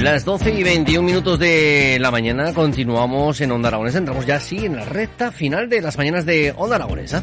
[0.00, 3.98] Las 12 y 21 minutos de la mañana continuamos en Onda Aragonesa.
[3.98, 7.22] Entramos ya así en la recta final de las mañanas de Onda Aragonesa.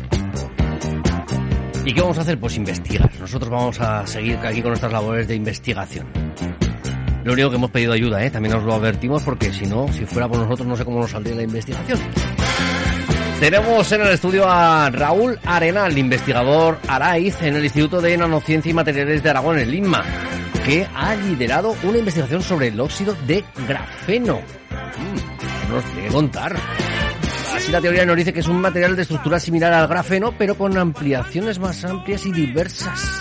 [1.84, 2.40] ¿Y qué vamos a hacer?
[2.40, 3.10] Pues investigar.
[3.20, 6.08] Nosotros vamos a seguir aquí con nuestras labores de investigación.
[7.24, 8.30] Lo único que hemos pedido ayuda, ¿eh?
[8.30, 11.10] también nos lo advertimos porque si no, si fuera por nosotros no sé cómo nos
[11.10, 12.00] saldría la investigación.
[13.40, 18.74] Tenemos en el estudio a Raúl Arenal, investigador Araiz en el Instituto de Nanociencia y
[18.74, 20.04] Materiales de Aragón, el INMA,
[20.68, 24.42] que ha liderado una investigación sobre el óxido de grafeno.
[24.42, 26.56] Mm, nos tiene que contar.
[27.56, 30.58] Así la teoría nos dice que es un material de estructura similar al grafeno, pero
[30.58, 33.17] con ampliaciones más amplias y diversas.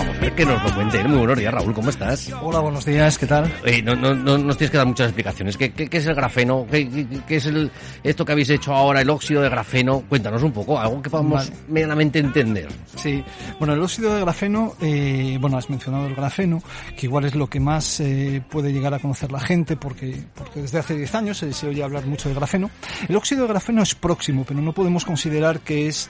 [0.00, 1.04] Vamos a ver que nos lo cuente.
[1.04, 2.32] Muy buenos días, Raúl, ¿cómo estás?
[2.40, 3.52] Hola, buenos días, ¿qué tal?
[3.66, 5.58] Eh, no, no, no nos tienes que dar muchas explicaciones.
[5.58, 6.66] ¿Qué, qué, qué es el grafeno?
[6.70, 7.70] ¿Qué, qué, qué es el,
[8.02, 10.02] esto que habéis hecho ahora, el óxido de grafeno?
[10.08, 11.62] Cuéntanos un poco, algo que podamos Vale.
[11.68, 12.68] medianamente entender.
[12.96, 13.22] Sí,
[13.58, 16.62] bueno, el óxido de grafeno, eh, bueno, has mencionado el grafeno,
[16.96, 20.62] que igual es lo que más eh, puede llegar a conocer la gente, porque, porque
[20.62, 22.70] desde hace 10 años se, se oye hablar mucho de grafeno.
[23.06, 26.08] El óxido de grafeno es próximo, pero no podemos considerar que es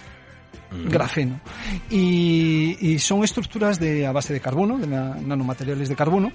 [0.87, 1.41] grafeno.
[1.91, 6.33] Y, son estructuras de, a base de carbono, de na- nanomateriales de carbono,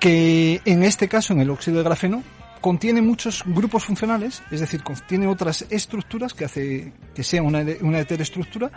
[0.00, 2.22] que en este caso, en el óxido de grafeno,
[2.60, 8.00] contiene muchos grupos funcionales, es decir, contiene otras estructuras que hace que sea una, una
[8.00, 8.70] heteroestructura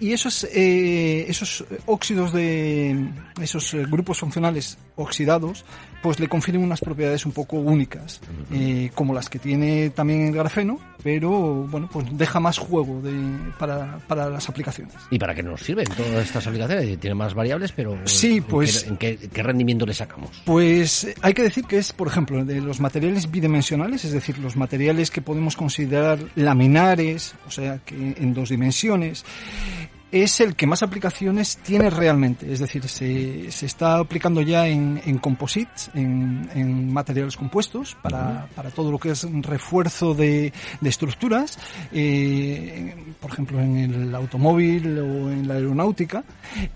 [0.00, 3.10] y esos, eh, esos óxidos de
[3.40, 5.64] esos eh, grupos funcionales oxidados,
[6.02, 8.20] pues le confieren unas propiedades un poco únicas,
[8.52, 11.30] eh, como las que tiene también el grafeno, pero
[11.68, 13.12] bueno, pues deja más juego de,
[13.58, 14.94] para, para las aplicaciones.
[15.10, 17.00] ¿Y para qué nos sirven todas estas aplicaciones?
[17.00, 20.30] Tiene más variables, pero Sí, ¿en pues- qué- ¿en qué, qué rendimiento le sacamos?
[20.44, 24.38] Pues eh, hay que decir que es, por ejemplo, de los materiales bidimensionales, es decir,
[24.38, 29.24] los materiales que podemos considerar laminares, o sea, que en dos dimensiones,
[30.10, 32.50] es el que más aplicaciones tiene realmente.
[32.52, 38.48] Es decir, se, se está aplicando ya en, en composites, en, en materiales compuestos, para,
[38.54, 41.58] para todo lo que es un refuerzo de, de estructuras,
[41.92, 46.24] eh, por ejemplo, en el automóvil o en la aeronáutica.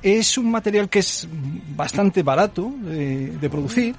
[0.03, 1.27] Es un material que es
[1.75, 3.95] bastante barato de, de producir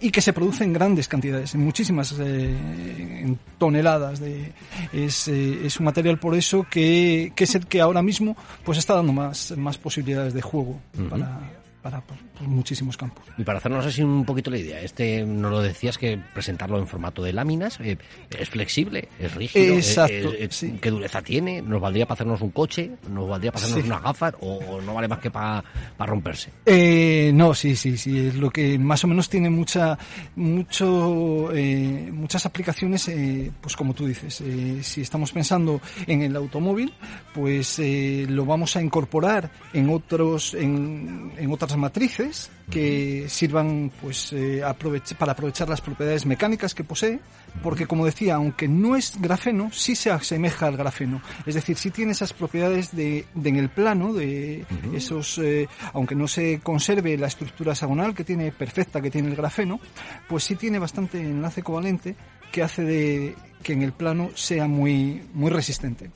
[0.00, 4.20] y que se produce en grandes cantidades, en muchísimas eh, en toneladas.
[4.20, 4.52] De,
[4.92, 8.78] es, eh, es un material por eso que, que es el que ahora mismo pues
[8.78, 11.40] está dando más, más posibilidades de juego para,
[11.82, 13.24] para pues, muchísimos campos.
[13.38, 16.86] Y para hacernos así un poquito la idea, este nos lo decías que presentarlo en
[16.86, 17.96] formato de láminas, eh,
[18.38, 20.78] es flexible, es rígido, Exacto, eh, eh, sí.
[20.80, 23.90] qué dureza tiene, nos valdría para hacernos un coche, nos valdría para hacernos Sí.
[23.90, 25.62] unas gafas o, o no vale más que para
[25.98, 26.50] romperse.
[26.66, 29.96] Eh, no, sí, sí, sí, es lo que más o menos tiene mucha,
[30.36, 36.36] mucho, eh, muchas aplicaciones, eh, pues como tú dices, eh, si estamos pensando en el
[36.36, 36.92] automóvil,
[37.34, 44.32] pues eh, lo vamos a incorporar en otros, en, en otras matrices que sirvan, pues,
[44.32, 47.18] eh, aprovech- para aprovechar las propiedades mecánicas que posee,
[47.62, 51.90] porque como decía, aunque no es grafeno, sí se asemeja al grafeno, es decir, sí
[51.90, 54.64] tiene esas propiedades de, de en el plano, de
[54.94, 59.36] esos, eh, aunque no se conserve la estructura hexagonal que tiene perfecta que tiene el
[59.36, 59.80] grafeno,
[60.28, 62.14] pues sí tiene bastante enlace covalente
[62.52, 66.10] que hace de que en el plano sea muy muy resistente.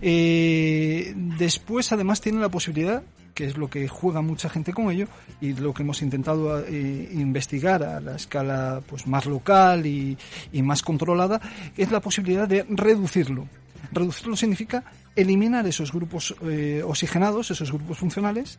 [0.00, 3.02] Eh, después, además, tiene la posibilidad
[3.38, 5.06] que es lo que juega mucha gente con ello
[5.40, 10.18] y lo que hemos intentado eh, investigar a la escala pues más local y,
[10.52, 11.40] y más controlada
[11.76, 13.46] es la posibilidad de reducirlo.
[13.92, 14.82] Reducirlo significa
[15.14, 18.58] eliminar esos grupos eh, oxigenados, esos grupos funcionales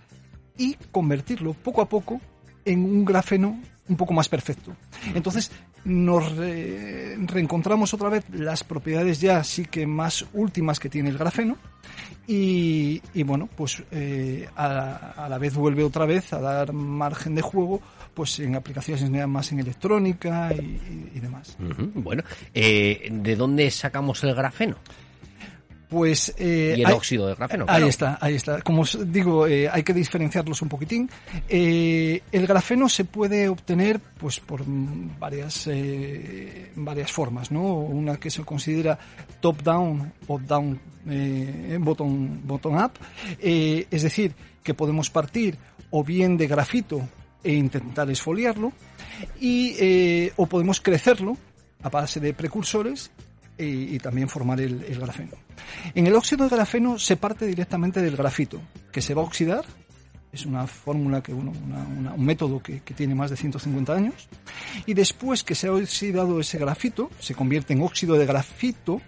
[0.57, 2.21] y convertirlo poco a poco
[2.63, 4.73] en un grafeno un poco más perfecto.
[5.13, 5.51] Entonces
[5.83, 11.17] nos re- reencontramos otra vez las propiedades ya sí que más últimas que tiene el
[11.17, 11.57] grafeno
[12.27, 17.41] y, bueno, pues eh, a, a la vez vuelve otra vez a dar margen de
[17.41, 17.81] juego
[18.13, 21.57] pues en aplicaciones más en electrónica y, demás.
[21.95, 22.21] Bueno,
[22.53, 24.75] eh, ¿de dónde sacamos el grafeno?
[25.89, 27.63] Pues eh, Y el hay- óxido de grafeno.
[27.67, 27.87] Ahí claro.
[27.87, 28.61] está, ahí está.
[28.61, 31.09] Como os digo, eh, hay que diferenciarlos un poquitín.
[31.49, 34.61] Eh, el grafeno se puede obtener pues por
[35.19, 37.73] varias eh, varias formas, ¿no?
[37.73, 38.99] Una que se considera
[39.41, 42.91] top down o down eh, bottom bottom up,
[43.39, 45.57] eh, es decir, que podemos partir
[45.89, 47.01] o bien de grafito
[47.43, 48.73] e intentar esfoliarlo
[49.39, 51.35] y eh, o podemos crecerlo
[51.81, 53.09] a base de precursores
[53.59, 55.33] y, y también formar el, grafeno.
[55.93, 58.61] En el óxido de grafeno se parte directamente del grafito,
[58.91, 59.65] que se va a oxidar.
[60.31, 64.27] Es una fórmula que, bueno, una- una- un método que, tiene más de 150 años.
[64.85, 69.01] Y después que se ha oxidado ese grafito, se convierte en óxido de grafito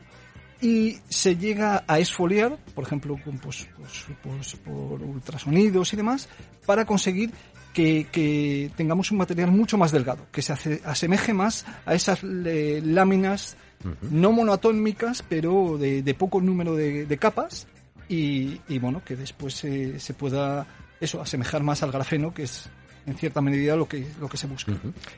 [0.61, 6.27] y se llega a esfoliar, por ejemplo, con, pues, pues, pues, por ultrasonidos y demás,
[6.65, 7.31] para conseguir
[7.73, 12.81] que, que tengamos un material mucho más delgado, que se asemeje más a esas eh,
[12.83, 13.55] láminas
[14.09, 17.67] no monoatómicas, pero de, de poco número de, de capas,
[18.09, 20.65] y, y, bueno, que después se, se pueda
[20.99, 22.69] eso, asemejar más al grafeno, que es
[23.05, 24.73] en cierta medida lo que, lo que se busca.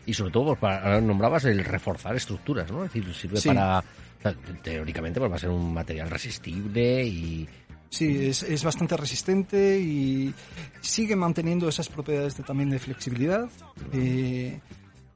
[0.05, 2.85] Y sobre todo, pues, para, ahora nombrabas el reforzar estructuras, ¿no?
[2.85, 3.49] Es decir, sirve Sí.
[3.49, 3.83] para...
[4.61, 7.47] teóricamente pues, va a ser un material resistible y...
[7.89, 10.33] Sí, es, es bastante resistente y
[10.81, 13.47] sigue manteniendo esas propiedades de- también de flexibilidad.
[13.91, 14.59] eh,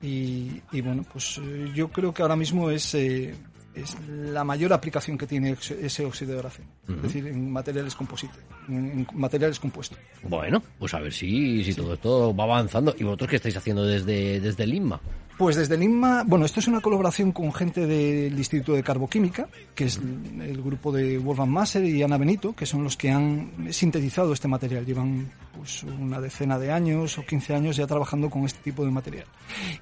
[0.02, 3.34] y, y bueno, pues eh, yo creo que ahora mismo es, eh,
[3.74, 6.70] es la mayor aplicación que tiene ese óxido de grafeno.
[6.88, 9.98] Es decir, en materiales composites, en, en materiales compuestos.
[10.24, 12.96] Bueno, pues a ver si, si todo esto va avanzando.
[12.98, 15.00] ¿Y vosotros qué estáis haciendo desde, desde el INMA?
[15.38, 19.48] Pues desde el INMA, bueno, esto es una colaboración con gente del Instituto de Carboquímica,
[19.76, 23.52] que es el grupo de Wolfgang Masser y Ana Benito, que son los que han
[23.70, 24.84] sintetizado este material.
[24.84, 28.90] Llevan pues una decena de años o 15 años ya trabajando con este tipo de
[28.90, 29.26] material.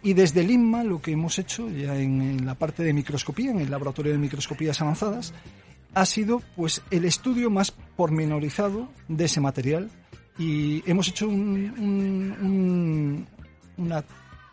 [0.04, 0.52] Y desde el
[0.86, 4.18] lo que hemos hecho ya en, en la parte de microscopía, en el laboratorio de
[4.18, 5.34] microscopías avanzadas,
[5.94, 9.90] ha sido pues el estudio más pormenorizado de ese material
[10.38, 13.26] y hemos hecho un-
[13.78, 14.04] una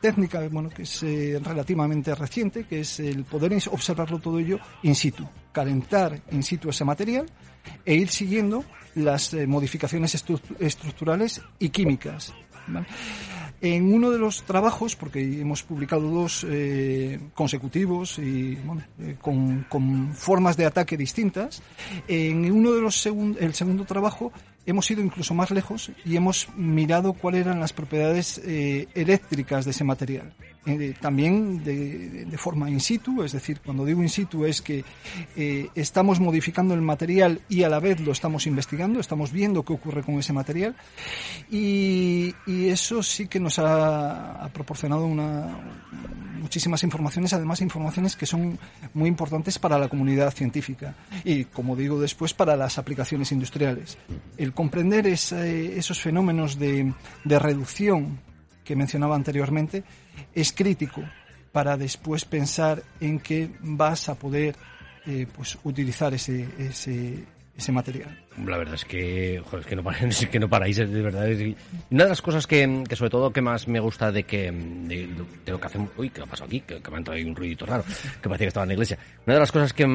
[0.03, 4.95] técnica bueno, que es eh, relativamente reciente, que es el poder observarlo todo ello in
[4.95, 7.25] situ, calentar in situ ese material
[7.87, 8.65] e ir siguiendo
[8.97, 12.35] las eh, modificaciones estru- estructurales y químicas.
[13.61, 18.59] En uno de los trabajos, porque hemos publicado dos eh, consecutivos y
[19.21, 21.63] con, con formas de ataque distintas,
[22.09, 24.33] en uno de los segun- el segundo trabajo
[24.67, 29.73] hemos ido incluso más lejos y hemos mirado cuáles eran las propiedades eh, eléctricas de
[29.73, 30.33] ese material.
[30.65, 34.85] Eh, también de, de forma in situ, es decir, cuando digo in situ es que
[35.35, 39.73] eh, estamos modificando el material y a la vez lo estamos investigando, estamos viendo qué
[39.73, 40.77] ocurre con ese material
[41.51, 45.49] y, y eso sí que nos ha, ha proporcionado una,
[46.41, 48.57] muchísimas informaciones, además informaciones que son
[48.95, 50.95] muy importantes para la comunidad científica
[51.25, 53.99] y, como digo después, para las aplicaciones industriales.
[54.37, 56.93] El comprender esos fenómenos de,
[57.25, 58.21] de reducción
[58.65, 59.85] que mencionaba anteriormente
[60.35, 61.03] es crítico
[61.53, 64.57] para después pensar en que vas a poder
[65.07, 67.25] eh, pues utilizar ese, ese,
[67.57, 68.22] ese material.
[68.47, 71.29] La verdad es que, joder, es que no paráis, es que no paráis, de verdad.
[71.91, 75.09] Una de las cosas que, que sobre todo que más me gusta de que de,
[75.47, 76.61] lo que hacemos, uy, ¿qué ha pasado aquí?
[76.61, 77.85] Que, me ha entrado ahí un ruidito raro,
[78.21, 78.99] que parecía que estaba en la iglesia.
[79.27, 79.87] Una de las cosas que,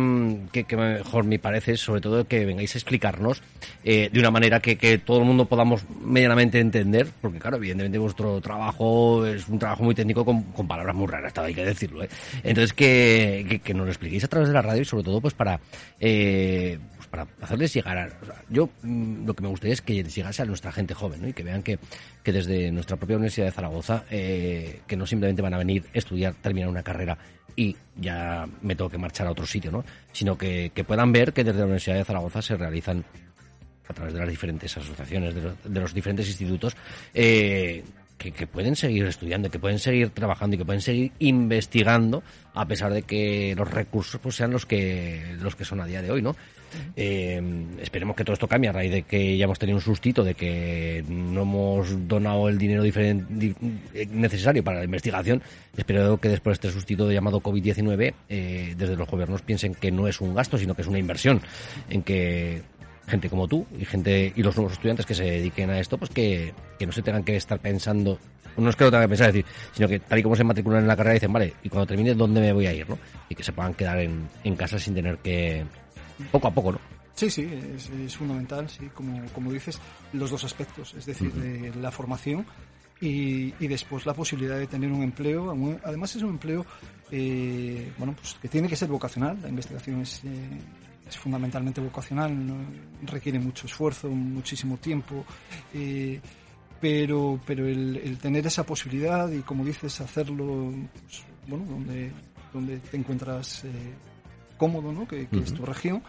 [0.51, 3.41] que, que mejor me parece es sobre todo que vengáis a explicarnos
[3.83, 7.97] eh, de una manera que, que todo el mundo podamos medianamente entender, porque claro, evidentemente
[7.97, 12.03] vuestro trabajo es un trabajo muy técnico con, con palabras muy raras, hay que decirlo.
[12.03, 12.09] ¿eh?
[12.43, 15.21] Entonces que, que, que nos lo expliquéis a través de la radio y sobre todo
[15.21, 15.59] pues para
[15.99, 18.09] eh, pues para hacerles llegar a...
[18.49, 21.43] yo mm, lo que me gustaría es que llegase a nuestra gente joven y que
[21.43, 21.79] vean que,
[22.23, 26.33] que desde nuestra propia Universidad de Zaragoza, eh, que no simplemente van a venir estudiar,
[26.35, 27.17] terminar una carrera
[27.55, 29.83] y ya me tengo que marchar a otro sitio, ¿no?
[30.11, 33.03] sino que, que puedan ver que desde la Universidad de Zaragoza se realizan
[33.87, 36.75] a través de las diferentes asociaciones, de los, de los diferentes institutos,
[37.13, 37.83] eh,
[38.17, 42.65] que, que pueden seguir estudiando, que pueden seguir trabajando y que pueden seguir investigando a
[42.65, 46.11] pesar de que los recursos pues sean los que los que son a día de
[46.11, 46.35] hoy, ¿no?
[46.95, 47.41] Eh,
[47.81, 50.33] esperemos que todo esto cambie a raíz de que ya hemos tenido un sustito de
[50.33, 52.83] que no hemos donado el dinero
[54.11, 55.41] necesario para la investigación.
[55.75, 60.07] Espero que después de este sustito llamado COVID-19, eh, desde los gobiernos piensen que no
[60.07, 61.41] es un gasto, sino que es una inversión
[61.89, 62.61] en que
[63.07, 66.11] gente como tú y gente y los nuevos estudiantes que se dediquen a esto, pues
[66.11, 68.19] que, que no se tengan que estar pensando,
[68.57, 70.43] no es que lo tengan que pensar, es decir, sino que tal y como se
[70.43, 72.89] matriculan en la carrera dicen, vale, y cuando termine, ¿dónde me voy a ir?
[72.89, 72.97] ¿no?
[73.29, 75.65] Y que se puedan quedar en, en casa sin tener que,
[76.31, 76.79] poco a poco, ¿no?
[77.15, 79.79] Sí, sí, es, es fundamental, sí, como, como dices,
[80.13, 82.45] los dos aspectos, es decir, de la formación
[83.01, 85.55] y, y después la posibilidad de tener un empleo.
[85.83, 86.65] Además es un empleo,
[87.11, 89.37] eh, bueno, pues que tiene que ser vocacional.
[89.41, 90.59] La investigación es, eh,
[91.09, 92.55] es fundamentalmente vocacional, ¿no?
[93.03, 95.25] requiere mucho esfuerzo, muchísimo tiempo.
[95.73, 96.19] eh,
[96.79, 100.71] pero pero el, el tener esa posibilidad y como dices hacerlo
[101.05, 102.11] pues, bueno donde
[102.53, 103.93] donde te encuentras eh,
[104.57, 106.03] cómodo no que, que es tu región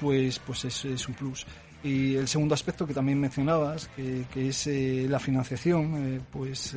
[0.00, 1.46] pues pues es, es un plus
[1.82, 6.74] y el segundo aspecto que también mencionabas que, que es eh, la financiación pues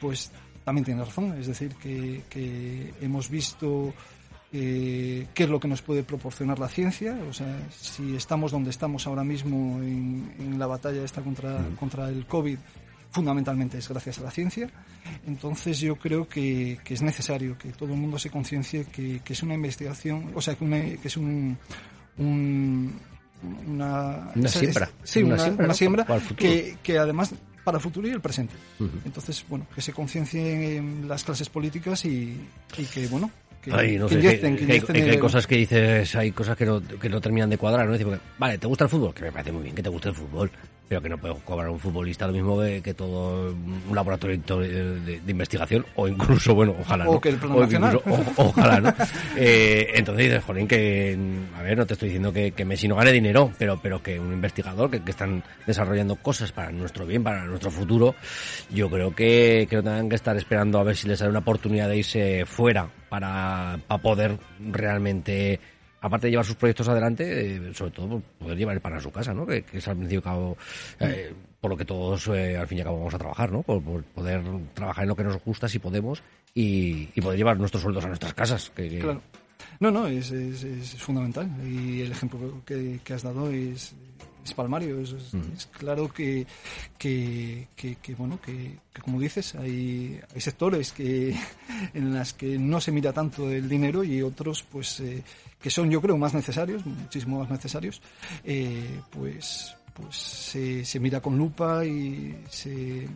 [0.00, 0.32] pues
[0.64, 3.94] también tienes razón es decir que, que hemos visto
[4.56, 8.70] eh, qué es lo que nos puede proporcionar la ciencia, o sea, si estamos donde
[8.70, 12.56] estamos ahora mismo en, en la batalla esta contra, contra el COVID,
[13.10, 14.70] fundamentalmente es gracias a la ciencia.
[15.26, 19.32] Entonces yo creo que, que es necesario que todo el mundo se conciencie que, que
[19.32, 21.58] es una investigación, o sea, que, una- que es un,
[22.18, 22.92] un-
[23.66, 24.88] una, Una siembra.
[25.02, 26.06] sí, Una una, siembra,
[26.36, 28.54] que, que además para el futuro y el presente.
[29.04, 32.38] Entonces, bueno, que se conciencien las clases políticas y,
[32.78, 33.30] y que, bueno,
[33.64, 37.08] que, Ay, no que sé, que, hay- cosas que dices, hay cosas que no, que
[37.08, 37.92] no terminan de cuadrar, ¿no?
[37.92, 39.14] Decir, porque, vale, ¿te gusta el fútbol?
[39.14, 40.50] Que me parece muy bien que te guste el fútbol,
[40.86, 45.00] pero que no puedo cobrar un futbolista lo mismo que, que todo un laboratorio de,
[45.00, 47.20] de- de investigación, o incluso, bueno, ojalá, O ¿no?
[47.20, 48.00] que el plan O nacional.
[48.04, 48.94] incluso- o- ojalá, ¿no?
[49.36, 51.16] Eh, entonces dices, jolín, que,
[51.56, 54.20] a ver, no te estoy diciendo que, que Messi no gane dinero, pero, pero que
[54.20, 58.14] un investigador que, que están desarrollando cosas para nuestro bien, para nuestro futuro,
[58.70, 61.38] yo creo que, que no tengan que estar esperando a ver si les sale una
[61.40, 65.58] oportunidad de irse fuera para, para poder realmente,
[66.04, 69.10] aparte de llevar sus proyectos adelante, eh, sobre todo poder llevar el pan a su
[69.10, 69.46] casa, ¿no?
[69.46, 70.56] Que, que es al principio cabo,
[71.00, 73.62] eh, por lo que todos eh, al fin y al cabo vamos a trabajar, ¿no?
[73.62, 74.42] Por, por poder
[74.74, 76.22] trabajar en lo que nos gusta si podemos
[76.54, 78.70] y, y poder llevar nuestros sueldos a nuestras casas.
[78.76, 79.22] Que, Claro.
[79.80, 81.50] No, no, es, es, es fundamental.
[81.66, 83.94] Y el ejemplo que, que has dado es,
[84.44, 85.00] es palmario.
[85.00, 86.46] Es, es- es claro que,
[86.98, 91.34] que, que, que, bueno, que, que como dices, hay, hay sectores que,
[91.94, 95.22] en las que no se mira tanto el dinero y otros, pues, eh,
[95.64, 98.02] que son, yo creo, más necesarios, muchísimo más necesarios,
[98.44, 103.08] eh, pues, pues se, se mira con lupa y se,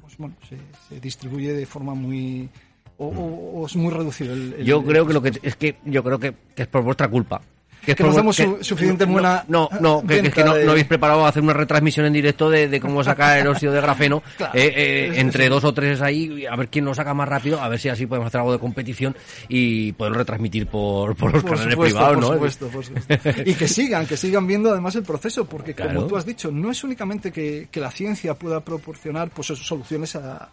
[0.00, 0.56] pues, bueno, se,
[0.88, 2.48] se distribuye de forma muy
[2.96, 5.76] o, o- o es muy reducido el, el- Yo creo que lo que es que
[5.84, 7.42] yo creo que, que es por vuestra culpa.
[7.86, 10.44] Es Que nos vu- damos su- suficiente no, buena No, no, que, que es que
[10.44, 13.38] no, de- no habéis preparado a hacer una retransmisión en directo de, de cómo sacar
[13.38, 14.52] el óxido de grafeno Claro.
[14.54, 17.28] eh, eh, Es- entre es- dos o tres ahí, a ver quién lo saca más
[17.28, 19.16] rápido, a ver si así podemos hacer algo de competición
[19.48, 22.32] y poder retransmitir por, por los por canales supuesto, privados, por ¿no?
[22.34, 23.14] supuesto, por supuesto.
[23.46, 25.94] Y que sigan, que sigan viendo además el proceso, porque Claro.
[25.94, 30.16] como tú has dicho, no es únicamente que, que la ciencia pueda proporcionar pues soluciones
[30.16, 30.48] a,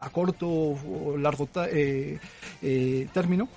[0.00, 2.18] a corto o largo eh,
[2.62, 3.48] eh, término,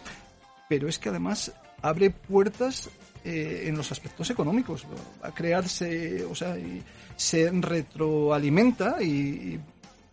[0.70, 1.51] pero es que además
[1.82, 2.90] abre puertas
[3.24, 4.86] eh, en los aspectos económicos,
[5.22, 6.82] a crearse, o sea, y
[7.16, 9.60] se retroalimenta y, y,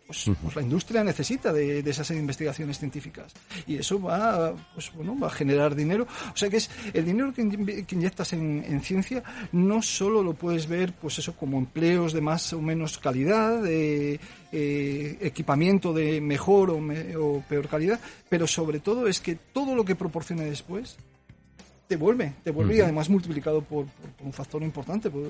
[0.07, 3.33] pues, pues la industria necesita de, de esas investigaciones científicas.
[3.67, 6.07] Y eso va pues bueno va a generar dinero.
[6.33, 9.23] O sea que es el dinero que, in- que inyectas en, en ciencia
[9.53, 14.19] no solo lo puedes ver pues eso como empleos de más o menos calidad de
[14.53, 19.75] eh, equipamiento de mejor o, me- o peor calidad pero sobre todo es que todo
[19.75, 20.97] lo que proporcione después
[21.88, 25.11] te vuelve, te vuelve y además multiplicado por, por- por un factor importante.
[25.11, 25.23] por-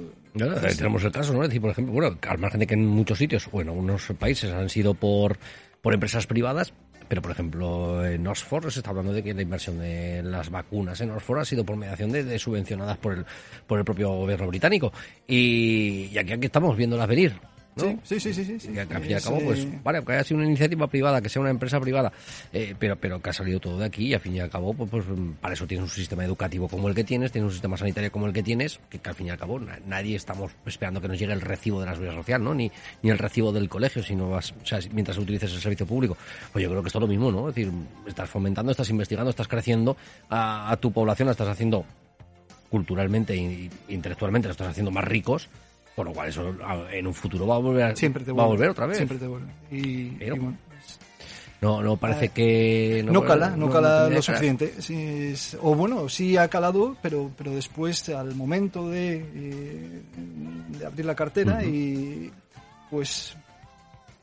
[0.77, 1.43] tenemos el caso, ¿no?
[1.43, 4.53] Es decir, por ejemplo, bueno, al margen de que en muchos sitios, bueno, unos países
[4.53, 5.39] han sido por,
[5.81, 6.73] por empresas privadas,
[7.09, 11.01] pero por ejemplo en Oxford se está hablando de que la inversión de las vacunas
[11.01, 13.25] en Oxford ha sido por mediación de, de subvencionadas por el,
[13.67, 14.93] por el propio gobierno británico.
[15.27, 17.33] Y, y aquí, aquí estamos viéndolas venir.
[17.77, 17.83] ¿No?
[18.03, 20.25] Sí, sí, sí, sí, sí, al fin y al Es, cabo, pues, vale, que haya
[20.25, 22.13] sido una iniciativa privada, que sea una empresa privada,
[22.53, 24.75] eh, pero, pero que ha salido todo de aquí y al fin y al cabo,
[24.75, 25.05] pues, pues,
[25.41, 28.27] para eso tienes un sistema educativo como el que tienes, tienes un sistema sanitario como
[28.27, 31.07] el que tienes, que, que al fin y al cabo na- nadie estamos esperando que
[31.09, 32.53] nos llegue el recibo de la seguridad social, ¿no?
[32.55, 32.71] Ni,
[33.03, 36.17] ni el recibo del colegio, sino vas- o sea, mientras utilices el servicio público.
[36.53, 37.49] Pues yo creo que es todo lo mismo, ¿no?
[37.49, 37.73] Es decir,
[38.07, 39.97] estás fomentando, estás investigando, estás creciendo
[40.29, 41.85] a, a tu población, la estás haciendo
[42.71, 45.49] culturalmente e intelectualmente, la estás haciendo más ricos,
[45.99, 46.55] por lo cual eso
[46.93, 48.97] en un futuro va a volver, a- siempre te va a volver otra vez.
[48.99, 49.49] Siempre te vuelve.
[49.71, 50.57] Y, Pero- y bueno,
[51.61, 53.03] No, no parece Eh, que...
[53.05, 54.75] no, cala, no, cala lo suficiente.
[54.81, 54.95] Sí,
[55.33, 60.03] es- o bueno, sí ha calado, pero, pero después, al momento de, eh,
[60.79, 62.31] de abrir la cartera, y
[62.91, 63.37] pues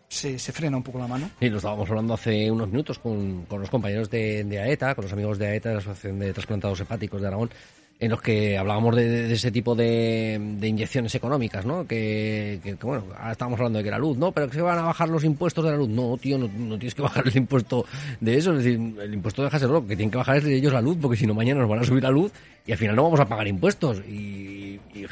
[0.08, 1.30] se, se frena un poco la mano.
[1.42, 5.04] Sí, lo estábamos hablando hace unos minutos con, con los compañeros de, de AETA, con
[5.04, 7.50] los amigos de AETA, de la Asociación de Trasplantados Hepáticos de Aragón,
[7.98, 11.88] en los que hablábamos de, de ese tipo de, de inyecciones económicas, ¿no?
[11.88, 14.32] Que, que- que, bueno, ahora estábamos hablando de que la luz, ¿no?
[14.34, 15.88] Pero que se van a bajar los impuestos de la luz.
[15.90, 17.86] No, tío, no, no tienes que bajar el impuesto
[18.20, 18.52] de eso.
[18.52, 20.82] Es decir, el impuesto deja ser lo que tienen que bajar es de ellos la
[20.82, 22.32] luz, porque si no mañana nos van a subir la luz
[22.68, 25.06] y al final no vamos a pagar impuestos y, y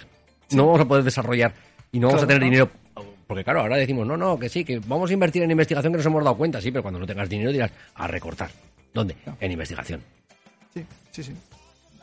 [0.52, 1.54] no vamos a poder desarrollar
[1.92, 2.50] y no vamos a tener ¿no?
[2.50, 2.70] dinero
[3.28, 5.98] porque claro, ahora decimos, no, no, que sí, que vamos a invertir en investigación que
[5.98, 8.52] nos hemos dado cuenta, sí, pero cuando no tengas dinero dirás, a recortar.
[8.94, 9.16] ¿Dónde?
[9.26, 9.38] No.
[9.40, 10.02] En investigación.
[10.74, 11.34] Sí, sí, sí.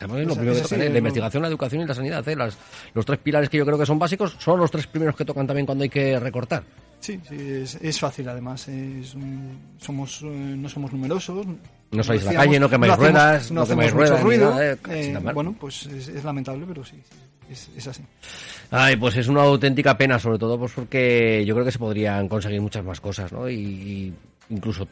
[0.00, 0.90] Además, es lo primero que ¿eh?
[0.90, 2.26] la investigación, la educación y la sanidad.
[2.28, 2.34] ¿eh?
[2.36, 2.56] Las-
[2.94, 5.46] los tres pilares que yo creo que son básicos son los tres primeros que tocan
[5.46, 6.62] también cuando hay que recortar.
[7.00, 8.66] Sí, sí, es, es fácil además.
[8.68, 9.14] Es
[9.78, 11.46] somos, eh, no somos numerosos.
[11.92, 14.50] No a la calle, no quemáis hacemos- ruedas, no quemáis mucho ruedas ruido.
[14.50, 17.16] nada, eh, bueno, pues es, es lamentable, pero sí, sí,
[17.50, 18.02] es, es así.
[18.70, 22.28] Ay, pues es una auténtica pena, sobre todo pues porque yo creo que se podrían
[22.28, 23.48] conseguir muchas más cosas, ¿no?
[23.48, 24.14] Y, y
[24.50, 24.86] incluso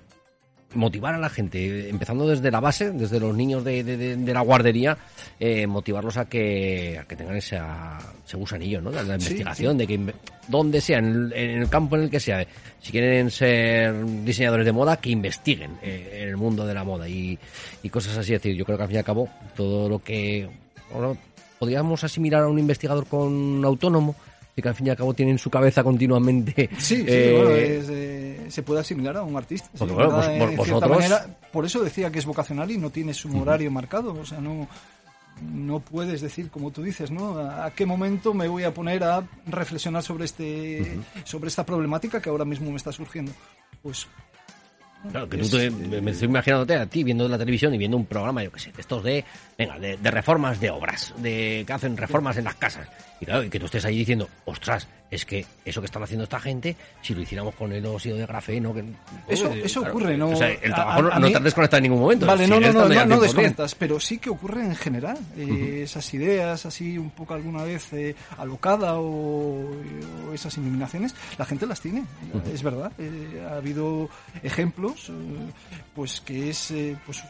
[0.75, 4.43] motivar a la gente, empezando desde la base, desde los niños de, de- de- la
[4.43, 4.99] guardería,
[5.41, 8.91] eh, motivarlos a que, a que tengan esa, ese gusanillo, ¿no?
[8.91, 9.99] De la Sí, investigación, de que
[10.47, 12.47] donde sea, en el, en el campo en el que sea,
[12.81, 13.95] si quieren ser
[14.25, 17.39] diseñadores de moda, que investiguen eh, en el mundo de la moda y,
[17.83, 18.35] y cosas así.
[18.35, 20.49] Es decir, yo creo que al fin y al cabo, todo lo que
[20.93, 21.17] bueno,
[21.59, 24.15] podríamos asimilar a un investigador con autónomo,
[24.63, 26.69] que al fin y al cabo tiene en su cabeza continuamente.
[26.79, 29.69] Sí, sí, eh, bueno, es, eh, se puede asimilar a un artista.
[29.73, 30.27] sí, Porque, bueno, ¿verdad?
[30.27, 33.25] pues, por- En cierta vosotros- manera, por eso decía que es vocacional y no tienes
[33.25, 34.13] un horario marcado.
[34.15, 34.69] O sea, no,
[35.53, 37.39] no puedes decir, como tú dices, ¿no?
[37.39, 42.29] ¿A qué momento me voy a poner a reflexionar sobre este, sobre esta problemática que
[42.31, 43.33] ahora mismo me está surgiendo?
[43.83, 44.07] Pues
[45.13, 47.79] Claro, que tú Es- te- me me estoy imaginándote a ti viendo la televisión y
[47.79, 49.25] viendo un programa, yo qué sé, de estos de,
[49.57, 52.89] venga, de, de reformas de obras, de que hacen reformas en las casas.
[53.21, 56.23] Y claro, y que tú estés ahí diciendo, ostras, es que eso que están haciendo
[56.25, 58.85] esta gente, si lo hiciéramos con el óxido de grafeno, que...
[59.27, 60.29] Eso- eso claro, ocurre, ¿no?
[60.31, 62.27] O sea, el trabajo a- no, a no mí- te en ningún momento.
[62.27, 63.21] Vale, no, no, no, no, no 100%.
[63.21, 65.19] desconectas, pero sí que ocurre en general.
[65.37, 69.65] eh, Esas ideas así un poco alguna vez eh, alocada o,
[70.29, 72.05] o esas iluminaciones, la gente las tiene,
[72.53, 72.93] es verdad.
[72.99, 74.09] Eh, ha habido
[74.45, 75.13] ejemplos, eh,
[75.95, 77.23] pues que es eh, pues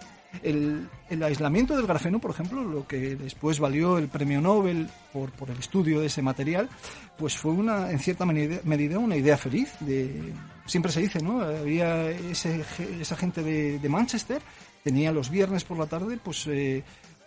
[0.42, 5.30] el, el aislamiento del grafeno, por ejemplo, lo que después valió el premio Nobel por,
[5.32, 6.68] por el estudio de ese material,
[7.16, 9.72] pues fue una, en cierta medida, una idea feliz.
[9.80, 10.32] De,
[10.66, 11.40] siempre se dice, ¿no?
[11.40, 12.64] Había ese,
[13.00, 14.42] esa gente de, de Manchester,
[14.84, 16.84] tenía los viernes por la tarde, pues eh,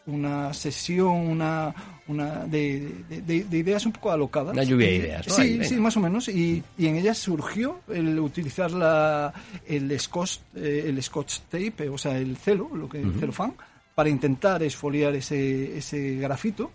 [0.08, 1.74] una sesión, una,
[2.08, 4.54] una de, de- de- de ideas un poco alocadas.
[4.54, 5.34] Una lluvia de ideas, ¿no?
[5.36, 6.28] Sí, Ahí, sí, más o menos.
[6.28, 9.34] Y, y en ellas surgió el utilizar la,
[9.68, 13.54] el, scotch, eh, el scotch tape, o sea, el celo, lo que el celofán,
[13.96, 16.72] para intentar esfoliar ese, ese grafito.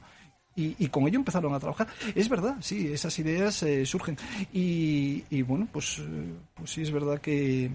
[0.59, 1.87] Y, y con ello empezaron a trabajar.
[2.14, 4.16] Es verdad, sí, esas ideas eh, surgen.
[4.54, 7.71] Y, y bueno, pues, eh, pues sí es verdad que,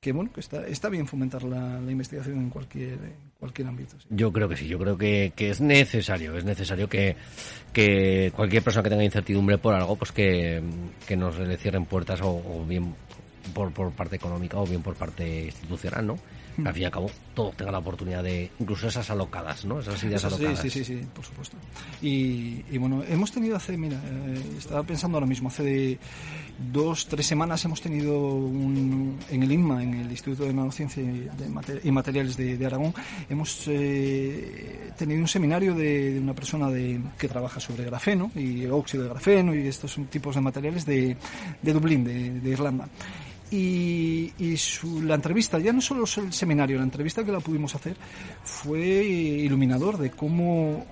[0.00, 3.96] que bueno, que está, está bien fomentar la, la investigación en cualquier, en cualquier ámbito.
[3.98, 4.06] sí.
[4.08, 7.16] Yo creo que sí, yo creo que, es necesario, es necesario que,
[7.72, 10.62] que cualquier persona que tenga incertidumbre por algo, pues que,
[11.08, 12.94] que nos le cierren puertas o, o bien
[13.52, 16.18] por, por parte económica o bien por parte institucional, ¿no?
[16.56, 19.80] Que al fin y al cabo todos tengan la oportunidad de, incluso esas alocadas, ¿no?
[19.80, 20.60] Esas ideas Eso sí, alocadas.
[20.60, 21.56] sí, sí, sí, por supuesto.
[22.02, 25.98] Y, y bueno, hemos tenido hace, mira, eh, estaba pensando ahora mismo, hace de
[26.72, 31.28] dos, tres semanas hemos tenido un, en el INMA, en el Instituto de Nanociencia y,
[31.36, 32.94] de y Materiales de, de Aragón,
[33.30, 38.66] hemos eh, tenido un seminario de, de una persona de, que trabaja sobre grafeno y
[38.66, 41.16] óxido de grafeno y estos tipos de materiales de,
[41.62, 42.88] de Dublín, de, de Irlanda.
[43.52, 47.96] Y, su- la entrevista, ya no solo el seminario, la entrevista que la pudimos hacer
[48.42, 50.86] fue iluminador de cómo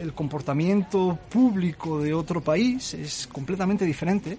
[0.00, 4.38] el comportamiento público de otro país es completamente diferente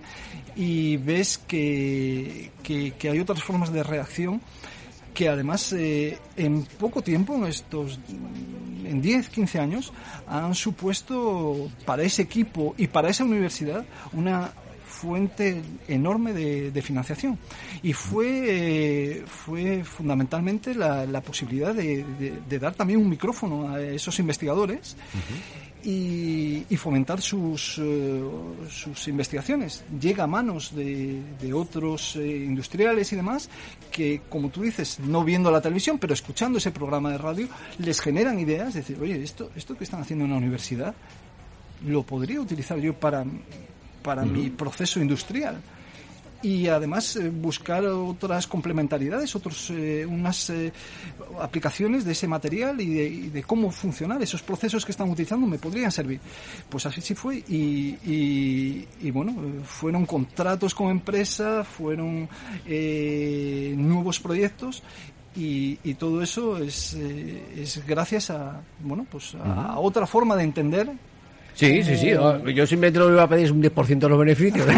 [0.55, 4.41] y ves que, que, que hay otras formas de reacción
[5.13, 7.99] que además eh, en poco tiempo, en estos
[8.85, 9.93] en 10, 15 años,
[10.27, 14.51] han supuesto para ese equipo y para esa universidad una
[14.85, 17.37] fuente enorme de, de financiación
[17.83, 23.69] y fue eh, fue fundamentalmente la, la posibilidad de, de- de dar también un micrófono
[23.73, 24.95] a esos investigadores
[25.83, 28.21] y, y fomentar sus, eh,
[28.69, 29.83] sus investigaciones.
[29.99, 33.49] Llega a manos de, de otros eh, industriales y demás
[33.91, 37.47] que, como tú dices, no viendo la televisión, pero escuchando ese programa de radio,
[37.79, 40.93] les generan ideas, decir, oye, esto, esto que están haciendo en la universidad,
[41.87, 43.25] lo podría utilizar yo para,
[44.01, 45.61] para mi proceso industrial.
[46.43, 50.73] Y además eh, buscar otras complementariedades, otros, eh, unas eh,
[51.39, 54.19] aplicaciones de ese material y de, y de cómo funcionar.
[54.23, 56.19] Esos procesos que están utilizando me podrían servir.
[56.67, 57.43] Pues así sí fue.
[57.47, 62.27] Y, y, y bueno, eh, fueron contratos con empresa, fueron
[62.65, 64.81] eh, nuevos proyectos
[65.35, 70.35] y, y todo eso es, eh, es gracias a bueno pues a, a otra forma
[70.35, 70.91] de entender
[71.53, 72.13] Sí, sí, sí.
[72.15, 74.65] Como- Yo simplemente lo que iba a pedir es un 10% de los beneficios.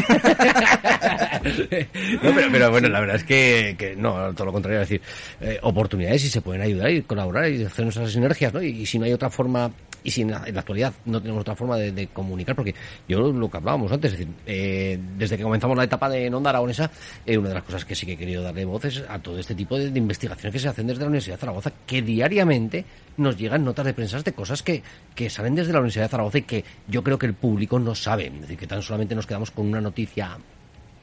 [2.24, 5.02] no, pero, pero bueno, la verdad es que, que no, todo lo contrario, es decir,
[5.42, 8.62] eh, oportunidades y se pueden ayudar y colaborar y hacer nuestras sinergias, ¿no?
[8.62, 9.72] Y, y si no hay otra forma,
[10.04, 12.76] y si en la, en la actualidad no tenemos otra forma de, comunicar, porque
[13.08, 16.50] yo lo que hablábamos antes, es decir, eh, desde que comenzamos la etapa de Onda
[16.50, 16.92] Aragonesa,
[17.26, 19.40] eh, una de las cosas que sí que he querido darle voz es a todo
[19.40, 22.86] este tipo de, investigaciones que se hacen desde la Universidad de Zaragoza, que diariamente
[23.18, 24.84] nos llegan notas de prensa de cosas que,
[25.16, 27.96] que salen desde la Universidad de Zaragoza y que yo creo que el público no
[27.96, 28.28] sabe.
[28.28, 30.38] Es decir, que tan solamente nos quedamos con una noticia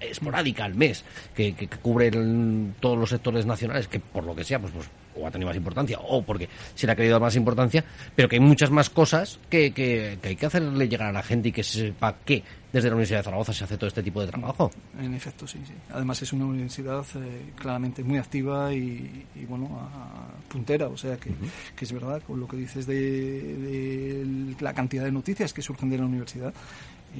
[0.00, 2.10] esporádica al mes que, que- que cubre
[2.80, 5.56] todos los sectores nacionales que por lo que sea pues, pues o ha tenido más
[5.56, 8.90] importancia, o porque se le ha querido dar más importancia, pero que hay muchas más
[8.90, 12.16] cosas que, que, que hay que hacerle llegar a la gente y que se sepa
[12.24, 12.42] que
[12.72, 14.70] desde la Universidad de Zaragoza se hace todo este tipo de trabajo.
[15.00, 15.72] En efecto, sí, sí.
[15.92, 21.16] Además es una universidad eh, claramente muy activa y, y, bueno, a- puntera, o sea
[21.16, 21.30] que,
[21.74, 25.90] que es verdad con lo que dices de, de la cantidad de noticias que surgen
[25.90, 26.52] de la universidad.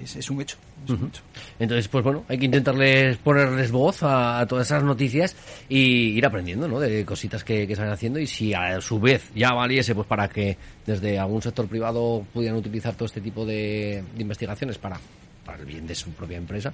[0.03, 1.23] Es, es un hecho, es un hecho.
[1.59, 5.35] Entonces, pues bueno, hay que intentarles ponerles voz a, a todas esas noticias
[5.69, 6.79] y ir aprendiendo, ¿no?
[6.79, 10.07] De cositas que, que se van haciendo y si a su vez ya valiese, pues
[10.07, 15.01] para que desde algún sector privado pudieran utilizar todo este tipo de, de investigaciones para,
[15.45, 16.73] para el bien de su propia empresa,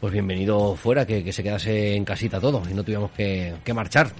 [0.00, 3.74] pues bienvenido fuera, que, que se quedase en casita todo y no tuviéramos que, que
[3.74, 4.10] marchar.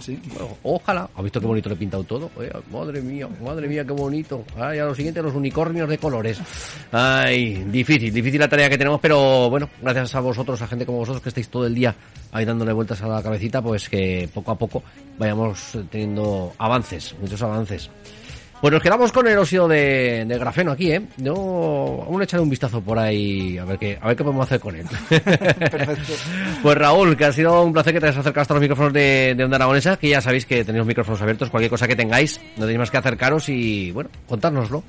[0.00, 0.20] Sí.
[0.26, 1.08] Bueno, ojalá.
[1.14, 2.30] ¿Ha visto qué bonito le he pintado todo?
[2.70, 4.44] Madre mía, madre mía, qué bonito.
[4.56, 6.40] Ay, a lo siguiente, los unicornios de colores.
[6.92, 10.98] Ay, difícil, difícil la tarea que tenemos, pero bueno, gracias a vosotros, a gente como
[10.98, 11.94] vosotros que estáis todo el día
[12.32, 14.82] ahí dándole vueltas a la cabecita, pues que poco a poco
[15.18, 17.90] vayamos teniendo avances, muchos avances.
[18.60, 21.02] Pues nos quedamos con el óxido de, de grafeno aquí, ¿eh?
[21.16, 21.32] Yo
[22.04, 24.58] vamos a echarle un vistazo por ahí a ver qué, a ver qué podemos hacer
[24.58, 24.84] con él.
[25.08, 26.12] Perfecto.
[26.60, 29.34] Pues Raúl, que ha sido un placer que te hayas acercado hasta los micrófonos de,
[29.36, 32.40] de Onda Aragonesa, que ya sabéis que tenéis los micrófonos abiertos, cualquier cosa que tengáis,
[32.56, 34.82] no tenéis más que acercaros y, bueno, contárnoslo.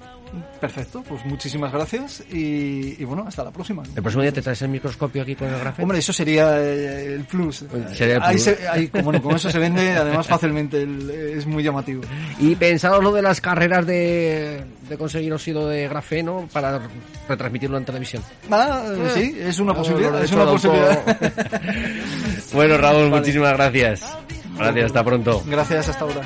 [0.62, 3.84] Perfecto, pues muchísimas gracias y, y bueno, hasta la próxima.
[3.96, 5.84] El próximo día te traes el microscopio aquí con el grafeno.
[5.86, 7.66] Hombre, eso sería eh, el plus.
[7.94, 8.44] Sería el Ahí plus.
[8.44, 12.02] se- ahí, bueno, con eso se vende además fácilmente, el- es muy llamativo.
[12.40, 16.80] Y pensaros lo de las carreras de, de conseguir óxido de grafeno para
[17.28, 18.24] retransmitirlo en televisión.
[18.52, 21.18] Ah, sí, es una Ah, posibilidad, es una posibilidad.
[22.54, 24.02] bueno, Raúl, muchísimas gracias.
[24.58, 25.42] Gracias, hasta pronto.
[25.48, 26.22] Gracias, hasta ahora.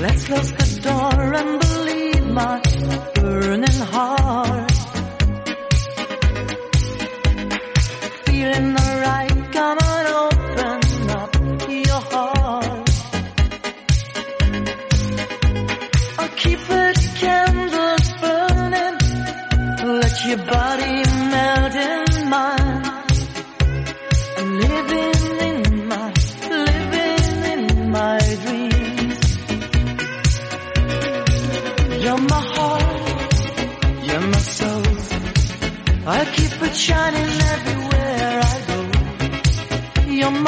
[0.00, 2.60] Let's close the door and believe my
[3.16, 4.37] burning heart.